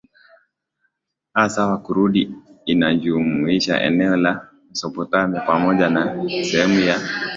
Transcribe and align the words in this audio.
hasa 1.33 1.67
Wakurdi 1.67 2.31
Inajumlisha 2.65 3.81
eneo 3.81 4.15
la 4.15 4.49
Mesopotamia 4.69 5.41
pamoja 5.41 5.89
na 5.89 6.23
sehemu 6.51 6.79
ya 6.79 6.99